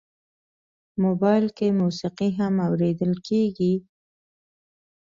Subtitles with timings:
[1.03, 3.73] موبایل کې موسیقي هم اورېدل کېږي.